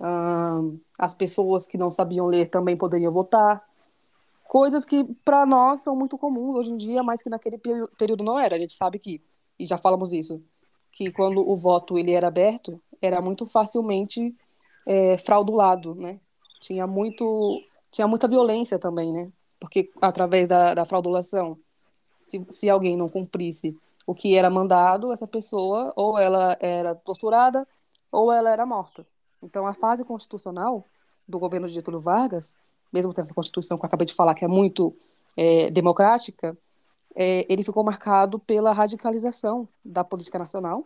[0.00, 3.62] hum, as pessoas que não sabiam ler também poderiam votar.
[4.48, 7.58] Coisas que para nós são muito comuns hoje em dia, mas que naquele
[7.98, 8.56] período não era.
[8.56, 9.22] A gente sabe que,
[9.58, 10.42] e já falamos isso,
[10.92, 14.34] que quando o voto ele era aberto, era muito facilmente
[14.86, 16.18] é, fraudulado, né?
[16.60, 19.30] Tinha muito, tinha muita violência também, né?
[19.58, 21.58] Porque através da, da fraudulação,
[22.20, 27.66] se, se alguém não cumprisse o que era mandado, essa pessoa ou ela era torturada
[28.10, 29.06] ou ela era morta.
[29.42, 30.84] Então, a fase constitucional
[31.26, 32.56] do governo de Getúlio Vargas,
[32.92, 34.94] mesmo tendo essa constituição que eu acabei de falar, que é muito
[35.36, 36.56] é, democrática,
[37.14, 40.84] é, ele ficou marcado pela radicalização da política nacional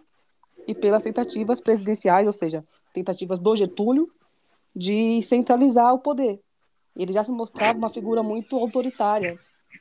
[0.66, 4.10] e pelas tentativas presidenciais, ou seja, tentativas do Getúlio
[4.74, 6.40] de centralizar o poder.
[6.96, 9.38] Ele já se mostrava uma figura muito autoritária,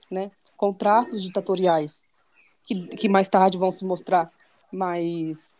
[0.09, 2.05] né, com traços ditatoriais,
[2.65, 4.31] que, que mais tarde vão se mostrar
[4.71, 5.55] mais,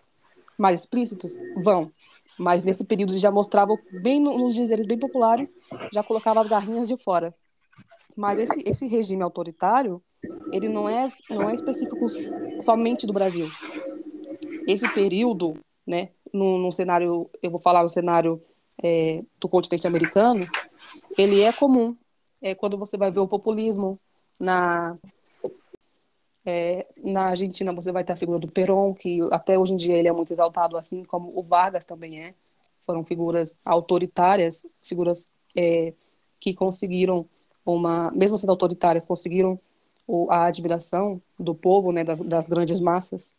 [0.58, 1.34] mais explícitos,
[1.64, 1.92] vão.
[2.38, 5.58] Mas nesse período ele já mostrava, bem nos dizeres bem populares,
[5.92, 7.36] já colocava as garrinhas de fora.
[8.16, 10.02] Mas esse, esse regime autoritário,
[10.52, 12.06] ele não é, não é específico
[12.62, 13.50] somente do Brasil.
[14.68, 15.54] Esse período,
[15.86, 18.42] né, no cenário, eu vou falar no cenário
[18.82, 20.48] é, do continente americano,
[21.20, 21.96] ele é comum.
[22.42, 24.00] É quando você vai ver o populismo
[24.40, 24.98] na
[26.46, 29.98] é, na Argentina você vai ter a figura do Perón, que até hoje em dia
[29.98, 32.34] ele é muito exaltado, assim como o Vargas também é.
[32.86, 35.94] Foram figuras autoritárias, figuras é,
[36.40, 37.28] que conseguiram
[37.66, 39.60] uma, mesmo sendo autoritárias, conseguiram
[40.30, 43.34] a admiração do povo, né, das, das grandes massas.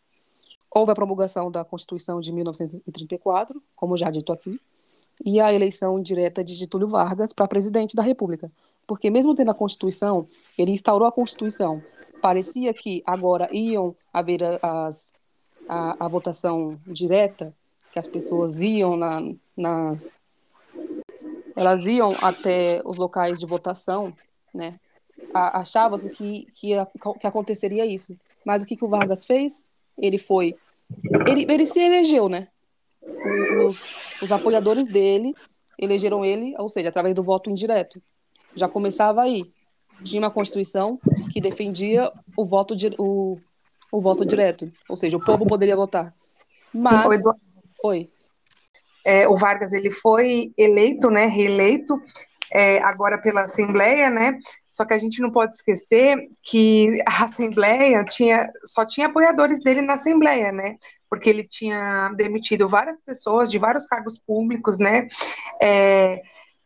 [0.73, 4.57] Houve a promulgação da Constituição de 1934, como já dito aqui,
[5.25, 8.51] e a eleição direta de Getúlio Vargas para presidente da República.
[8.87, 11.81] Porque mesmo tendo a Constituição, ele instaurou a Constituição.
[12.21, 15.13] Parecia que agora iam haver as,
[15.67, 17.53] a, a votação direta,
[17.91, 19.19] que as pessoas iam na,
[19.55, 20.19] nas
[21.55, 24.13] elas iam até os locais de votação,
[24.53, 24.79] né?
[25.33, 26.71] Achava-se que, que,
[27.19, 28.17] que aconteceria isso.
[28.43, 29.69] Mas o que, que o Vargas fez?
[29.97, 30.55] Ele foi.
[31.27, 32.47] Ele, ele se elegeu, né?
[33.65, 33.83] Os,
[34.21, 35.33] os apoiadores dele
[35.77, 38.01] elegeram ele, ou seja, através do voto indireto.
[38.55, 39.51] Já começava aí.
[40.03, 40.99] Tinha uma Constituição
[41.31, 43.39] que defendia o voto, di, o,
[43.91, 46.13] o voto direto, ou seja, o povo poderia votar.
[46.73, 47.21] Mas.
[47.21, 47.35] Sim, oi.
[47.83, 48.09] oi.
[49.03, 51.99] É, o Vargas ele foi eleito, né, reeleito,
[52.51, 54.37] é, agora pela Assembleia, né?
[54.81, 59.79] Só que a gente não pode esquecer que a Assembleia tinha só tinha apoiadores dele
[59.79, 60.77] na Assembleia, né?
[61.07, 65.07] Porque ele tinha demitido várias pessoas de vários cargos públicos, né?
[65.61, 66.23] É,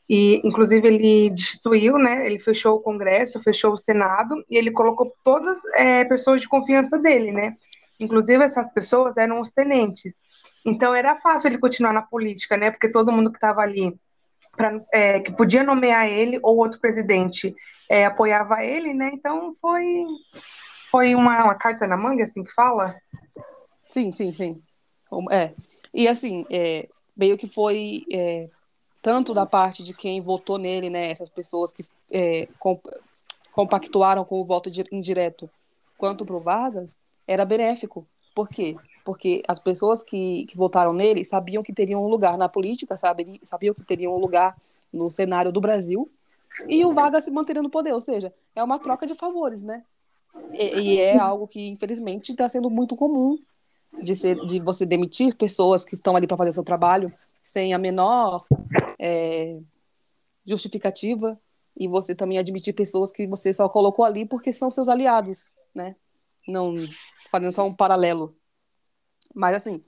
[0.08, 2.25] e inclusive ele destituiu, né?
[2.25, 6.97] Ele fechou o Congresso, fechou o Senado e ele colocou todas é, pessoas de confiança
[6.97, 7.58] dele, né?
[7.99, 10.21] Inclusive essas pessoas eram os tenentes.
[10.65, 12.71] Então era fácil ele continuar na política, né?
[12.71, 13.99] Porque todo mundo que estava ali
[14.55, 17.55] pra, é, que podia nomear ele ou outro presidente
[17.89, 19.12] é, apoiava ele, né?
[19.13, 20.05] Então foi
[20.89, 22.93] foi uma, uma, carta na manga, assim que fala?
[23.86, 24.62] Sim, sim, sim.
[25.31, 25.51] É.
[25.93, 28.49] E assim, é, meio que foi é,
[29.01, 31.12] tanto da parte de quem votou nele, né?
[31.12, 32.84] Essas pessoas que é, comp
[33.51, 35.49] compactuaram com o voto indireto,
[35.97, 38.05] quanto para o Vargas, era benéfico.
[38.34, 38.75] Por quê?
[39.05, 43.73] Porque as pessoas que, que votaram nele sabiam que teriam um lugar na política, sabiam
[43.75, 44.57] que teriam um lugar
[44.91, 46.09] no cenário do Brasil,
[46.67, 49.83] e o Vargas se manteria no poder, ou seja, é uma troca de favores, né?
[50.53, 53.37] E, e é algo que, infelizmente, está sendo muito comum
[54.01, 57.13] de, ser, de você demitir pessoas que estão ali para fazer seu trabalho
[57.43, 58.45] sem a menor
[58.97, 59.59] é,
[60.47, 61.39] justificativa,
[61.77, 65.95] e você também admitir pessoas que você só colocou ali porque são seus aliados, né?
[66.47, 66.75] Não
[67.29, 68.35] fazendo só um paralelo
[69.36, 69.84] mas, assim,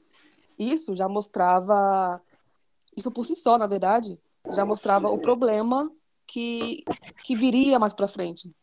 [0.60, 2.22] isso já mostrava.
[2.96, 4.20] Isso por si só, na verdade,
[4.52, 5.92] já mostrava o problema
[6.26, 6.84] que,
[7.24, 8.54] que viria mais para frente.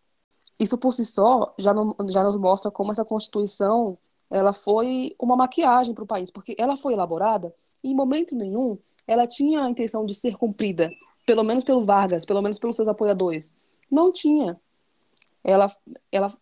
[0.58, 3.98] Isso por si só já, não, já nos mostra como essa Constituição
[4.30, 8.78] ela foi uma maquiagem para o país, porque ela foi elaborada e, em momento nenhum,
[9.06, 10.90] ela tinha a intenção de ser cumprida,
[11.26, 13.54] pelo menos pelo Vargas, pelo menos pelos seus apoiadores.
[13.90, 14.58] Não tinha.
[15.42, 15.70] Ela,
[16.10, 16.32] ela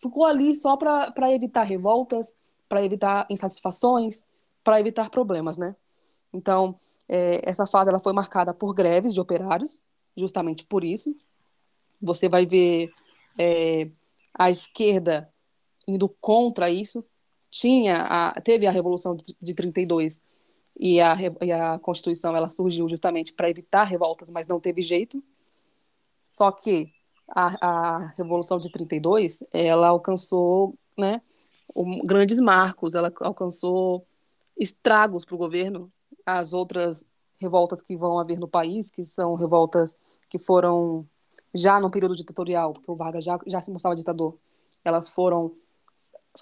[0.00, 2.34] ficou ali só para evitar revoltas,
[2.68, 4.22] para evitar insatisfações,
[4.62, 5.74] para evitar problemas, né?
[6.32, 6.78] Então,
[7.08, 9.82] é, essa fase ela foi marcada por greves de operários,
[10.16, 11.16] justamente por isso.
[12.00, 12.92] Você vai ver
[13.38, 13.88] é,
[14.34, 15.32] a esquerda
[15.86, 17.04] indo contra isso.
[17.50, 20.20] Tinha a, teve a Revolução de, de 32
[20.78, 25.22] e a, e a Constituição ela surgiu justamente para evitar revoltas, mas não teve jeito.
[26.30, 26.92] Só que
[27.28, 31.22] a, a Revolução de 32 ela alcançou né,
[32.04, 34.06] grandes marcos, ela alcançou
[34.58, 35.90] estragos para o governo.
[36.26, 37.06] As outras
[37.38, 39.96] revoltas que vão haver no país, que são revoltas
[40.28, 41.06] que foram
[41.54, 44.36] já no período ditatorial, porque o Vargas já, já se mostrava ditador,
[44.84, 45.54] elas foram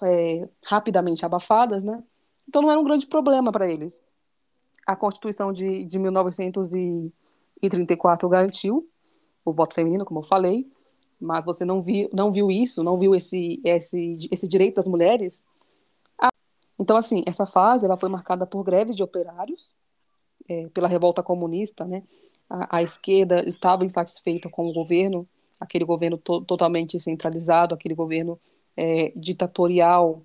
[0.03, 2.03] é, rapidamente abafadas, né?
[2.47, 4.01] Então não era um grande problema para eles.
[4.85, 8.87] a Constituição de, de 1934 garantiu
[9.43, 10.69] o voto feminino, como eu falei,
[11.19, 15.43] mas você não viu, não viu isso, não viu esse, esse, esse direito das mulheres.
[16.79, 19.73] Então, assim, essa fase ela foi marcada por greves de operários,
[20.47, 22.03] é, pela revolta comunista, né?
[22.49, 25.27] A, a, esquerda estava insatisfeita com o governo,
[25.59, 28.39] aquele governo to totalmente centralizado, aquele governo
[28.75, 30.21] é, ditatorial.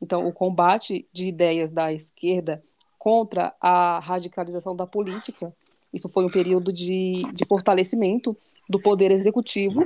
[0.00, 2.62] Então, o combate de ideias da esquerda
[2.96, 5.54] contra a radicalização da política,
[5.92, 8.36] isso foi um período de, de fortalecimento
[8.68, 9.80] do poder executivo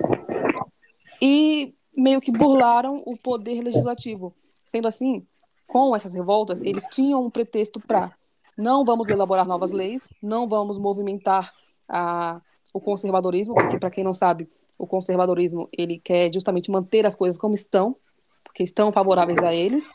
[1.23, 4.35] e meio que burlaram o poder legislativo.
[4.67, 5.25] Sendo assim,
[5.69, 8.13] com essas revoltas, eles tinham um pretexto para
[8.59, 11.55] não vamos elaborar novas leis, não vamos movimentar
[11.89, 12.41] a,
[12.75, 17.41] o conservadorismo, porque para quem não sabe, o conservadorismo ele quer justamente manter as coisas
[17.41, 17.97] como estão,
[18.43, 19.95] porque estão favoráveis a eles,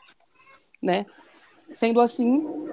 [0.81, 1.05] né?
[1.73, 2.69] Sendo assim,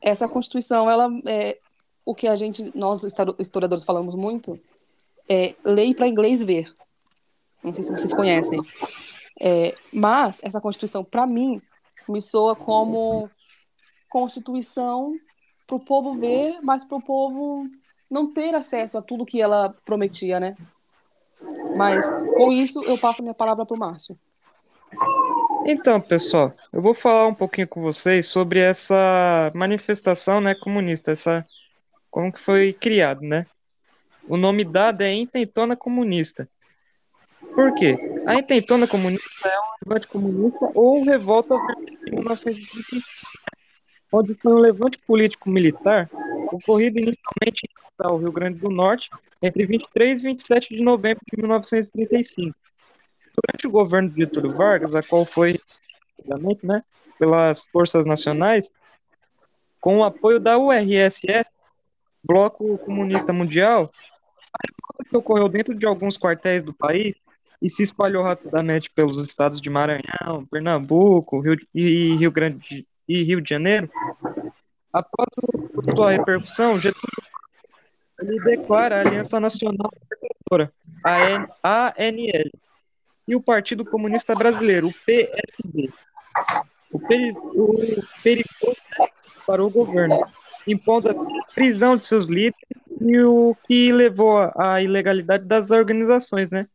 [0.00, 1.58] essa constituição ela é
[2.04, 3.04] o que a gente nós
[3.38, 4.58] historiadores falamos muito
[5.28, 6.74] é lei para inglês ver.
[7.62, 8.60] Não sei se vocês conhecem,
[9.40, 11.60] é, mas essa constituição para mim
[12.08, 13.30] me soa como
[14.08, 15.14] constituição
[15.66, 17.66] para o povo ver, mas para o povo
[18.10, 20.56] não ter acesso a tudo que ela prometia, né?
[21.76, 24.18] Mas com isso eu passo a minha palavra para o Márcio.
[25.64, 31.46] Então, pessoal, eu vou falar um pouquinho com vocês sobre essa manifestação, né, comunista, essa
[32.10, 33.46] como que foi criado, né?
[34.28, 36.48] O nome dado é Intentona Comunista.
[37.60, 37.94] Por quê?
[38.26, 41.54] A Intentona Comunista é um levante comunista ou revolta
[42.06, 43.06] de 1925,
[44.10, 46.08] onde foi um levante político-militar
[46.50, 49.10] ocorrido inicialmente em Rio Grande do Norte
[49.42, 52.56] entre 23 e 27 de novembro de 1935.
[53.36, 55.60] Durante o governo de Getúlio Vargas, a qual foi,
[56.62, 56.82] né,
[57.18, 58.70] pelas forças nacionais,
[59.78, 61.44] com o apoio da URSS,
[62.24, 63.92] Bloco Comunista Mundial,
[64.50, 67.14] a revolta que ocorreu dentro de alguns quartéis do país
[67.60, 73.40] e se espalhou rapidamente pelos estados de Maranhão, Pernambuco Rio, e Rio Grande e Rio
[73.40, 73.90] de Janeiro,
[74.92, 75.28] após
[75.94, 77.30] sua repercussão, Getúlio
[78.22, 80.72] ele declara a Aliança Nacional Libertadora,
[81.62, 82.50] a ANL,
[83.26, 85.90] e o Partido Comunista Brasileiro, o PSD.
[86.92, 88.76] O, peri o perigoso
[89.46, 90.16] para o governo,
[90.66, 92.56] impondo a prisão de seus líderes
[93.00, 96.66] e o que levou à ilegalidade das organizações, né?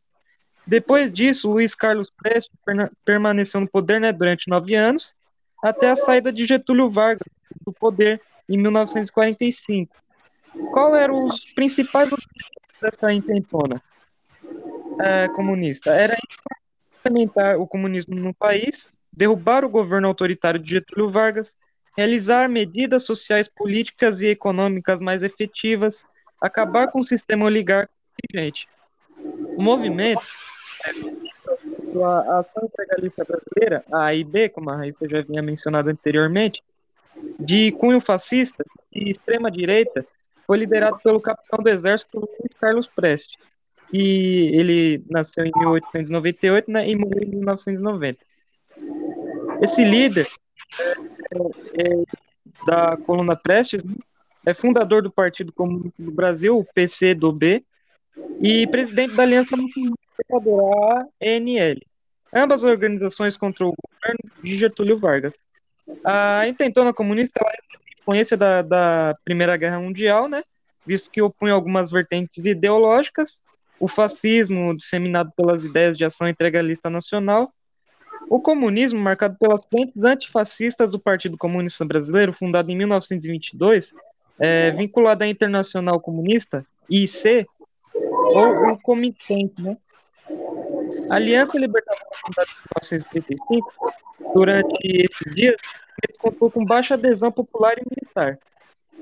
[0.66, 2.50] Depois disso, Luiz Carlos Prestes
[3.04, 5.14] permaneceu no poder né, durante nove anos,
[5.62, 7.28] até a saída de Getúlio Vargas
[7.64, 9.94] do poder em 1945.
[10.72, 12.50] Qual eram os principais objetivos
[12.80, 13.80] dessa intentona
[15.00, 15.90] é, comunista?
[15.90, 16.16] Era
[16.98, 21.56] implementar o comunismo no país, derrubar o governo autoritário de Getúlio Vargas,
[21.96, 26.04] realizar medidas sociais, políticas e econômicas mais efetivas,
[26.40, 27.94] acabar com o sistema oligárquico
[28.30, 28.68] vigente.
[29.56, 30.22] O movimento,
[32.04, 36.62] a Ação Integralista Brasileira, a AIB, como a Raíssa já havia mencionado anteriormente,
[37.38, 40.04] de cunho fascista e extrema-direita,
[40.46, 43.36] foi liderado pelo capitão do exército Luiz Carlos Prestes,
[43.90, 48.18] que ele nasceu em 1898 né, e morreu em 1990.
[49.62, 50.28] Esse líder
[50.80, 50.92] é,
[51.82, 52.04] é,
[52.66, 53.94] da coluna Prestes né,
[54.44, 57.64] é fundador do Partido Comunista do Brasil, o PCdoB,
[58.40, 59.56] e presidente da Aliança
[61.20, 61.80] ANL.
[62.34, 65.34] Ambas organizações contra o governo de Getúlio Vargas.
[66.04, 70.42] A intentona comunista ela é influência da, da Primeira Guerra Mundial, né?
[70.86, 73.42] Visto que opunha algumas vertentes ideológicas,
[73.80, 77.52] o fascismo disseminado pelas ideias de ação integralista nacional,
[78.28, 83.94] o comunismo marcado pelas frentes antifascistas do Partido Comunista Brasileiro, fundado em 1922,
[84.38, 87.46] é, vinculado à Internacional Comunista, IC,
[87.94, 89.76] ou o Comitente, né?
[91.10, 93.72] A Aliança Libertadora, em 1935,
[94.34, 95.56] durante esses dias,
[96.18, 98.38] contou com baixa adesão popular e militar.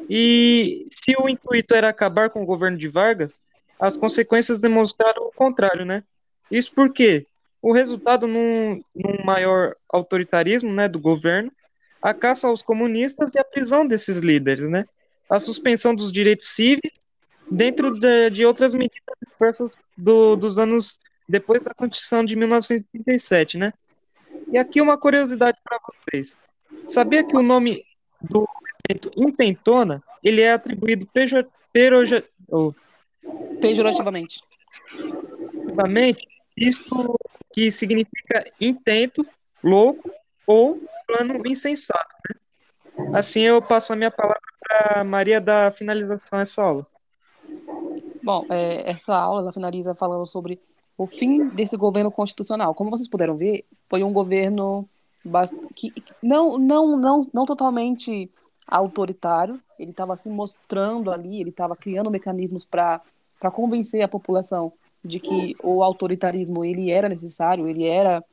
[0.09, 3.42] E se o intuito era acabar com o governo de Vargas,
[3.79, 6.05] as consequências demonstraram o contrário, né?
[6.51, 7.26] Isso porque
[7.61, 11.51] o resultado num, num maior autoritarismo né, do governo,
[12.01, 14.85] a caça aos comunistas e a prisão desses líderes, né?
[15.28, 17.01] A suspensão dos direitos cívicos
[17.51, 20.99] dentro de, de outras medidas diversas do, dos anos
[21.29, 23.72] depois da Constituição de 1937, né?
[24.51, 26.39] E aqui uma curiosidade para vocês.
[26.89, 27.85] Sabia que o nome
[28.20, 28.47] do
[28.89, 32.72] evento intentona, ele é atribuído pejor, peroja, oh,
[33.61, 34.43] pejorativamente.
[34.91, 37.16] Pejorativamente, isso
[37.53, 39.27] que significa intento,
[39.62, 40.11] louco
[40.47, 42.14] ou plano insensato.
[42.29, 43.11] Né?
[43.14, 46.87] Assim eu passo a minha palavra para Maria dar finalização a essa aula.
[48.22, 50.61] Bom, é, essa aula ela finaliza falando sobre
[50.97, 52.74] o fim desse governo constitucional.
[52.74, 54.88] Como vocês puderam ver, foi um governo
[55.74, 55.92] que
[56.22, 58.30] não, não, não, não totalmente
[58.66, 63.01] autoritário, ele estava se mostrando ali, ele estava criando mecanismos para
[63.53, 64.72] convencer a população
[65.05, 68.24] de que o autoritarismo ele era necessário, ele era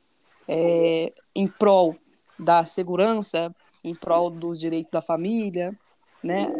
[0.48, 1.94] é, em prol
[2.38, 3.54] da segurança,
[3.84, 5.76] em prol dos direitos da família,
[6.22, 6.50] né?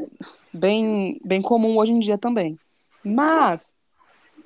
[0.52, 2.58] Bem, bem comum hoje em dia também.
[3.02, 3.74] Mas,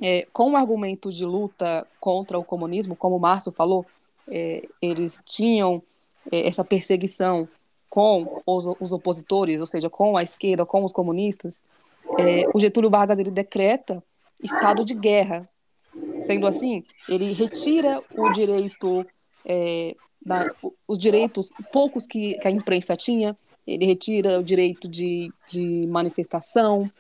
[0.01, 3.87] é, com o argumento de luta contra o comunismo, como o Márcio falou,
[4.29, 5.83] é, eles tinham
[6.31, 7.49] é, essa perseguição
[7.89, 11.63] com os, os, opositores, ou seja, com a esquerda, com os comunistas,
[12.19, 14.03] é, o Getúlio Vargas ele decreta
[14.43, 15.49] estado de guerra.
[16.23, 19.07] Sendo assim, ele retira o direito,
[19.45, 20.51] é, da,
[20.87, 23.37] os direitos poucos que, que, a imprensa tinha,
[23.67, 26.91] ele retira o direito de, de manifestação,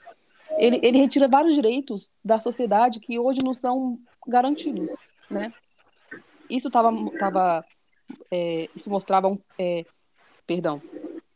[0.58, 4.90] ele, ele retira vários direitos da sociedade que hoje não são garantidos,
[5.30, 5.52] né?
[6.48, 7.64] Isso tava, tava
[8.30, 9.84] é, isso mostrava um, é,
[10.46, 10.80] perdão,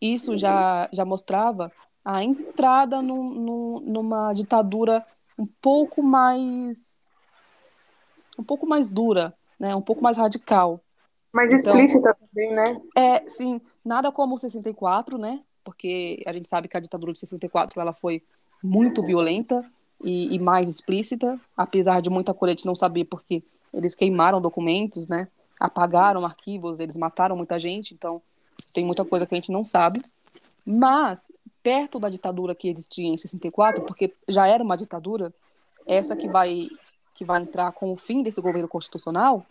[0.01, 1.73] isso já, já mostrava
[2.05, 5.05] a entrada numa ditadura
[5.39, 7.01] um pouco mais
[8.39, 10.81] um pouco mais dura, né, um pouco mais radical.
[11.33, 12.81] Mais então, explícita também, né?
[12.97, 15.43] É, sim, nada como o 64, né?
[15.63, 18.23] Porque a gente sabe que a ditadura de 64 ela foi
[18.63, 19.65] muito violenta
[20.03, 23.43] e, e mais explícita, apesar de muita colete não saber porque
[23.73, 25.29] eles queimaram documentos, né?
[25.59, 28.21] Apagaram arquivos, eles mataram muita gente, então
[28.73, 30.01] tem muita coisa que a gente não sabe.
[30.65, 31.31] Mas,
[31.63, 35.33] perto da ditadura que existia em 64, porque já era uma ditadura,
[35.87, 36.69] essa que vai,
[37.15, 39.45] que vai entrar com o fim desse governo constitucional,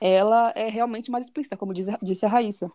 [0.00, 2.70] ela é realmente mais explícita, como disse a Raíssa.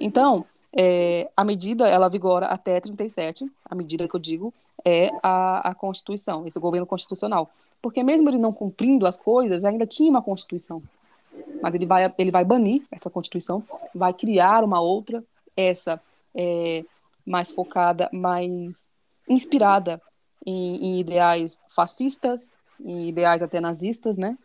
[0.00, 0.44] Então,
[0.76, 4.52] é, a medida, ela vigora até 37, a medida que eu digo
[4.84, 7.50] é a, a Constituição, esse governo constitucional.
[7.80, 10.82] Porque mesmo ele não cumprindo as coisas, ainda tinha uma Constituição
[11.60, 13.62] mas ele vai, ele vai banir essa Constituição,
[13.94, 15.22] vai criar uma outra,
[15.56, 16.00] essa
[16.34, 16.84] é,
[17.26, 18.88] mais focada, mais
[19.28, 20.00] inspirada
[20.46, 24.36] em, em, ideais fascistas, em ideais até nazistas, né?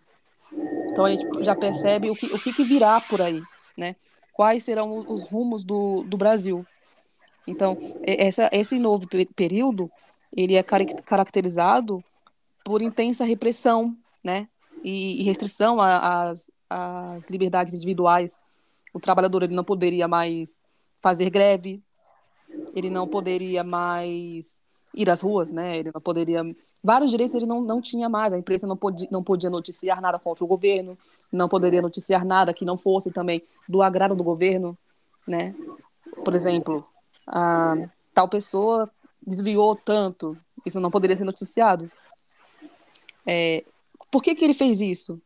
[0.92, 3.42] Então a gente já percebe o que, o que, virá por aí,
[3.78, 3.96] né?
[4.34, 6.66] Quais serão os rumos do, do Brasil.
[7.46, 9.92] Então, essa, esse novo período,
[10.36, 12.04] ele é caracterizado
[12.64, 14.48] por intensa repressão, né?
[14.84, 18.40] E, e restrição às, as liberdades individuais.
[18.94, 20.60] O trabalhador ele não poderia mais
[21.02, 21.84] fazer greve,
[22.76, 24.62] ele não poderia mais
[24.94, 25.78] ir às ruas, né?
[25.78, 26.44] Ele não poderia
[26.84, 28.34] vários direitos ele não, não tinha mais.
[28.34, 30.98] A imprensa não podia, não podia noticiar nada contra o governo,
[31.32, 34.78] não poderia noticiar nada que não fosse também do agrado do governo,
[35.26, 35.56] né?
[36.24, 36.86] Por exemplo,
[37.26, 37.76] a,
[38.14, 38.92] tal pessoa
[39.26, 41.90] desviou tanto, isso não poderia ser noticiado.
[43.26, 43.64] É,
[44.12, 45.22] por que, que ele fez isso?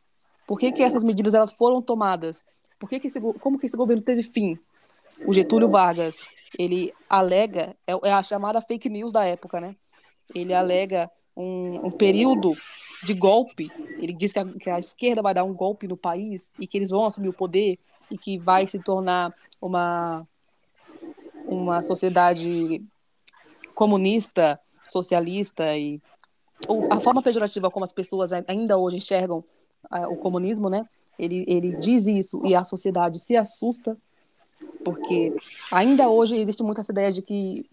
[0.46, 2.44] Por que, que essas medidas elas foram tomadas?
[2.78, 4.58] Por que que esse, como que esse governo teve fim?
[5.26, 6.18] O Getúlio Vargas,
[6.56, 9.74] ele alega, é, é a chamada fake news da época, né?
[10.32, 12.56] Ele alega um, um período
[13.04, 13.70] de golpe.
[13.98, 16.76] Ele diz que a, que a, esquerda vai dar um golpe no país e que
[16.76, 17.78] eles vão assumir o poder
[18.10, 19.32] e que vai se tornar
[19.62, 20.26] uma,
[21.46, 22.82] uma sociedade
[23.74, 24.58] comunista,
[24.88, 26.00] socialista e
[26.90, 29.44] a forma pejorativa como as pessoas ainda hoje enxergam
[30.10, 30.84] o comunismo, né?
[31.16, 33.96] Ele, ele diz isso e a sociedade se assusta,
[34.84, 35.32] porque
[35.70, 37.64] ainda hoje existe muito essa ideia de que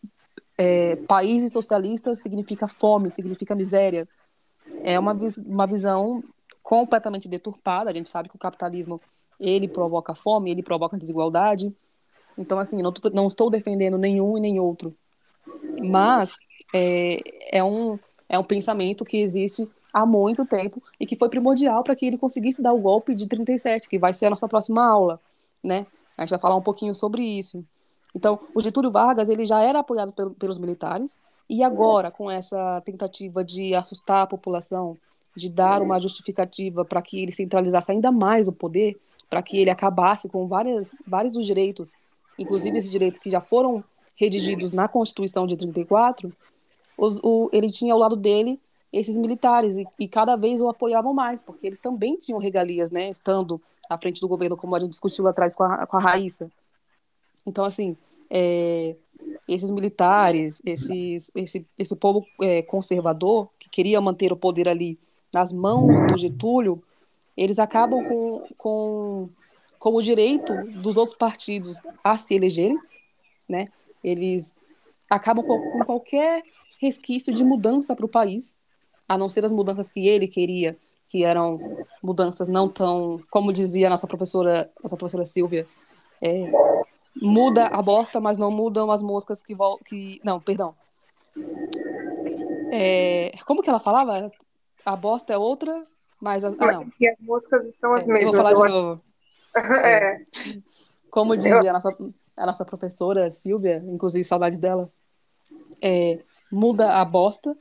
[0.58, 4.08] é, países socialistas significa fome, significa miséria.
[4.84, 6.24] É uma, uma visão
[6.64, 7.90] completamente deturpada.
[7.90, 9.02] A gente sabe que o capitalismo
[9.40, 11.74] ele provoca fome, ele provoca desigualdade.
[12.38, 14.96] Então, assim, não, não estou defendendo nenhum e nem outro.
[15.84, 16.36] Mas
[16.74, 17.20] é,
[17.52, 21.96] é, um, é um pensamento que existe há muito tempo e que foi primordial para
[21.96, 25.22] que ele conseguisse dar o golpe de 37, que vai ser a nossa próxima aula,
[25.64, 25.86] né?
[26.18, 27.64] A gente vai falar um pouquinho sobre isso.
[28.16, 33.44] Então, o Getúlio Vargas, ele já era apoiado pelos militares e agora com essa tentativa
[33.44, 34.98] de assustar a população,
[35.36, 38.98] de dar uma justificativa para que ele centralizasse ainda mais o poder,
[39.30, 41.92] para que ele acabasse com várias, vários dos direitos,
[42.40, 43.84] inclusive esses direitos que já foram
[44.16, 46.32] redigidos na Constituição de 34,
[46.98, 48.58] os, o, ele tinha ao lado dele
[48.94, 53.10] esses militares e, e, cada vez o apoiavam mais, porque eles também tinham regalias, né,
[53.10, 56.50] estando à frente do governo, como a gente discutiu atrás com a, com a Raíssa.
[57.46, 57.96] Então, assim,
[58.30, 58.96] é,
[59.48, 64.98] esses militares, esses, esse, esse povo é, conservador, que queria manter o poder ali
[65.34, 66.82] nas mãos do Getúlio,
[67.36, 69.30] eles acabam com, com,
[69.78, 72.80] com o direito dos outros partidos a se elegerem,
[73.48, 73.68] né?
[74.04, 74.56] Eles
[75.10, 76.44] acabam com qualquer
[76.80, 78.58] resquício de mudança para o país,
[79.08, 80.78] a não ser as mudanças que ele queria,
[81.10, 81.60] que eram
[82.02, 85.68] mudanças não tão, como dizia a nossa professora, nossa professora Silvia,
[86.22, 86.52] é,
[87.22, 90.76] muda a bosta, mas não mudam as moscas que voltam, que não, perdão.
[92.72, 94.32] É, como que ela falava?
[94.86, 95.86] A bosta é outra,
[96.20, 96.92] mas as, ah, não.
[97.00, 98.34] E as moscas são as é, mesmas.
[98.34, 99.02] Eu vou falar de novo.
[99.86, 100.24] é.
[101.10, 101.96] Como dizia a nossa,
[102.36, 104.92] a nossa professora Silvia, inclusive saudades dela,
[105.82, 106.20] é,
[106.52, 107.56] muda a bosta.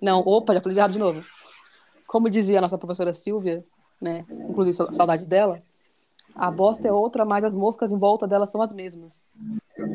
[0.00, 1.24] Não, opa, já falei de errado de novo.
[2.06, 3.62] Como dizia a nossa professora Silvia,
[4.00, 5.62] né, inclusive saudades dela,
[6.34, 9.26] a bosta é outra, mas as moscas em volta dela são as mesmas.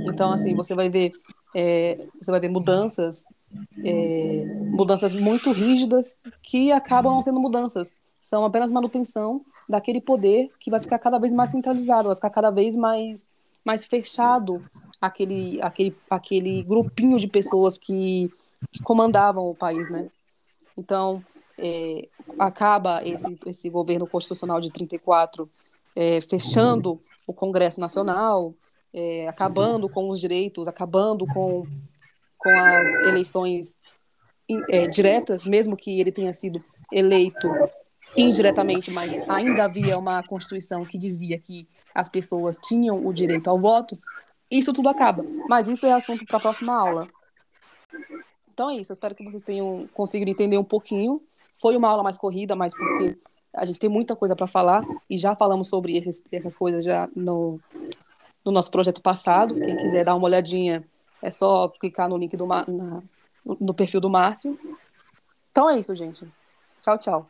[0.08, 1.12] Então, assim, você vai ver,
[1.56, 3.26] é, você vai ver mudanças,
[3.84, 10.70] é, mudanças muito rígidas que acabam não sendo mudanças, são apenas manutenção daquele poder que
[10.70, 13.28] vai ficar cada vez mais centralizado, vai ficar cada vez mais,
[13.64, 14.64] mais fechado
[15.02, 18.32] aquele, aquele, aquele grupinho de pessoas que,
[18.72, 20.10] que comandavam o país, né?
[20.78, 21.24] Então,
[21.58, 22.08] é,
[22.38, 25.50] acaba esse, esse governo constitucional de 34
[25.96, 28.54] é, fechando o Congresso Nacional,
[28.93, 31.66] é, acabando com os direitos, acabando com,
[32.38, 33.80] com as eleições
[34.70, 37.50] é, diretas, mesmo que ele tenha sido eleito
[38.16, 43.60] indiretamente, mas ainda havia uma Constituição que dizia que as pessoas tinham o direito ao
[43.60, 43.98] voto,
[44.50, 45.26] isso tudo acaba.
[45.50, 47.08] Mas isso é assunto para a próxima aula.
[48.48, 51.22] Então é isso, eu espero que vocês tenham conseguido entender um pouquinho.
[51.58, 53.18] Foi uma aula mais corrida, mas porque
[53.56, 57.10] a gente tem muita coisa para falar e já falamos sobre esses, essas coisas já
[57.16, 57.60] no,
[58.43, 59.56] no nosso projeto passado.
[59.56, 60.84] Quem quiser dar uma olhadinha,
[61.22, 62.66] é só clicar no link do na,
[63.45, 64.60] no perfil do Márcio.
[65.51, 66.28] Então é isso, gente.
[66.82, 67.30] Tchau, tchau.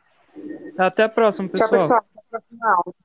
[0.78, 1.70] Até a próxima, pessoal.
[1.70, 2.00] Tchau, pessoal.
[2.00, 3.05] Até a próxima aula.